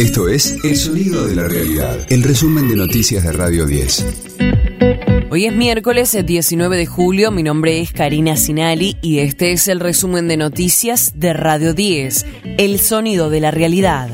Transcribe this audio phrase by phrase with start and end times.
[0.00, 4.06] Esto es El Sonido de la Realidad, el resumen de noticias de Radio 10.
[5.28, 9.78] Hoy es miércoles 19 de julio, mi nombre es Karina Sinali y este es el
[9.78, 12.24] resumen de noticias de Radio 10,
[12.56, 14.08] El Sonido de la Realidad.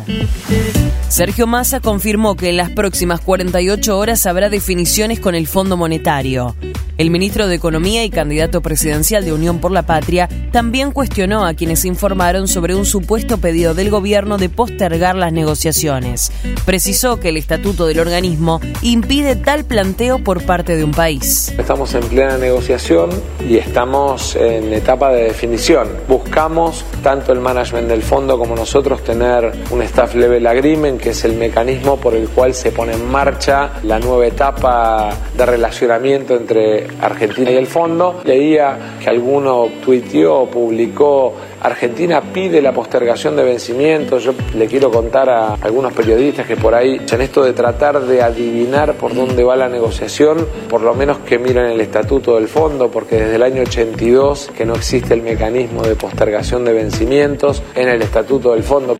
[1.08, 6.56] Sergio Massa confirmó que en las próximas 48 horas habrá definiciones con el Fondo Monetario.
[6.98, 11.52] El ministro de Economía y candidato presidencial de Unión por la Patria también cuestionó a
[11.52, 16.32] quienes informaron sobre un supuesto pedido del gobierno de postergar las negociaciones.
[16.64, 21.52] Precisó que el estatuto del organismo impide tal planteo por parte de un país.
[21.58, 23.10] Estamos en plena negociación
[23.46, 25.88] y estamos en etapa de definición.
[26.08, 31.22] Buscamos tanto el management del fondo como nosotros tener un staff level agreement, que es
[31.26, 36.85] el mecanismo por el cual se pone en marcha la nueva etapa de relacionamiento entre
[37.00, 38.20] Argentina y el fondo.
[38.24, 44.24] Leía que alguno tuiteó, publicó, Argentina pide la postergación de vencimientos.
[44.24, 48.22] Yo le quiero contar a algunos periodistas que por ahí, en esto de tratar de
[48.22, 52.90] adivinar por dónde va la negociación, por lo menos que miren el estatuto del fondo,
[52.90, 57.88] porque desde el año 82 que no existe el mecanismo de postergación de vencimientos en
[57.88, 58.96] el estatuto del fondo.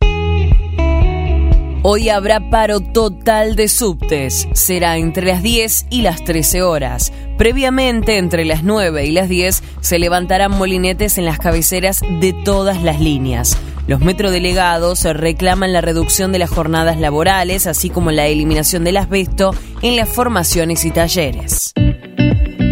[1.83, 4.47] Hoy habrá paro total de subtes.
[4.51, 7.13] Será entre las 10 y las 13 horas.
[7.37, 12.81] Previamente, entre las 9 y las 10, se levantarán molinetes en las cabeceras de todas
[12.81, 13.57] las líneas.
[13.87, 19.55] Los metrodelegados reclaman la reducción de las jornadas laborales, así como la eliminación del asbesto
[19.81, 21.73] en las formaciones y talleres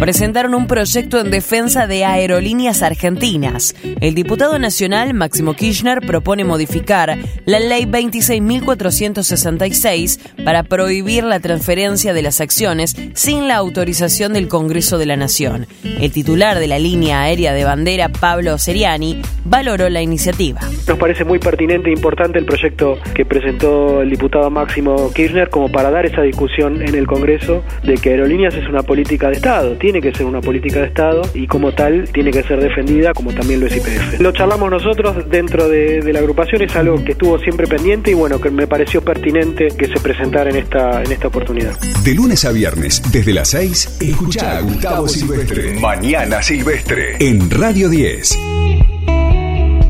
[0.00, 3.76] presentaron un proyecto en defensa de aerolíneas argentinas.
[4.00, 7.16] El diputado nacional Máximo Kirchner propone modificar
[7.46, 14.98] la ley 26.466 para prohibir la transferencia de las acciones sin la autorización del Congreso
[14.98, 15.66] de la Nación.
[15.82, 20.60] El titular de la línea aérea de bandera, Pablo Seriani, valoró la iniciativa.
[20.86, 25.72] Nos parece muy pertinente e importante el proyecto que presentó el diputado Máximo Kirchner como
[25.72, 29.76] para dar esa discusión en el Congreso de que aerolíneas es una política de Estado
[29.86, 33.32] tiene que ser una política de Estado y como tal tiene que ser defendida como
[33.32, 34.18] también lo es IPF.
[34.18, 38.40] Lo charlamos nosotros dentro de, la agrupación, es algo que estuvo siempre pendiente y bueno,
[38.40, 41.78] que me pareció pertinente que se presentara en esta, en esta oportunidad.
[42.02, 45.78] De lunes a viernes, desde las 6, escucha a Gustavo Silvestre.
[45.78, 47.14] Mañana Silvestre.
[47.20, 48.38] En Radio 10.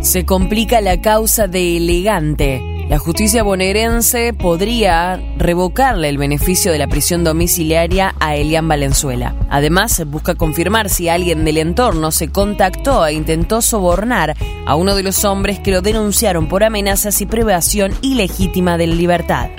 [0.03, 2.76] Se complica la causa de Elegante.
[2.89, 9.35] La justicia bonaerense podría revocarle el beneficio de la prisión domiciliaria a Elian Valenzuela.
[9.51, 14.37] Además, busca confirmar si alguien del entorno se contactó e intentó sobornar
[14.67, 19.51] a uno de los hombres que lo denunciaron por amenazas y privación ilegítima de libertad.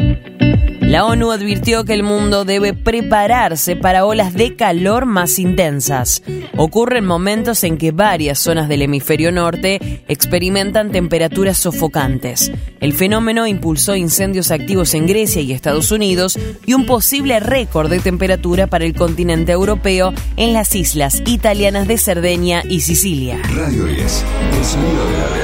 [0.88, 6.24] La ONU advirtió que el mundo debe prepararse para olas de calor más intensas.
[6.56, 12.54] Ocurren momentos en que varias zonas del hemisferio norte experimentan temperaturas sofocantes.
[12.80, 18.00] El fenómeno impulsó incendios activos en Grecia y Estados Unidos y un posible récord de
[18.00, 23.42] temperatura para el continente europeo en las islas italianas de Cerdeña y Sicilia.
[23.54, 24.62] Radio 10, el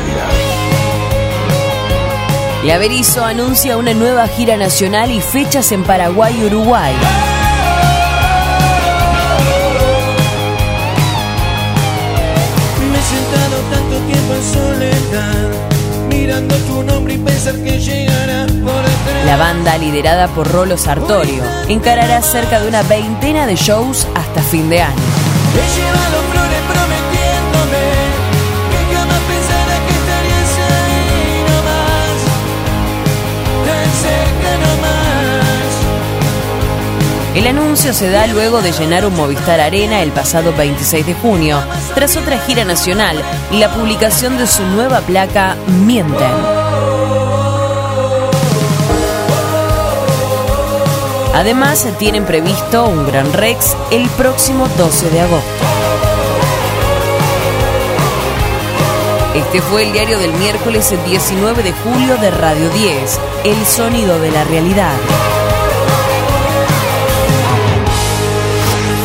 [0.08, 0.23] de la.
[2.64, 6.94] La Berizo anuncia una nueva gira nacional y fechas en Paraguay y Uruguay.
[16.08, 18.48] mirando tu nombre y pensar que llegará
[19.26, 24.70] La banda, liderada por Rolo Sartorio, encarará cerca de una veintena de shows hasta fin
[24.70, 25.02] de año.
[37.36, 41.60] El anuncio se da luego de llenar un Movistar Arena el pasado 26 de junio,
[41.96, 43.20] tras otra gira nacional
[43.52, 46.32] y la publicación de su nueva placa Mienten.
[51.34, 55.66] Además, tienen previsto un Gran Rex el próximo 12 de agosto.
[59.34, 64.30] Este fue el diario del miércoles 19 de julio de Radio 10, El Sonido de
[64.30, 64.94] la Realidad.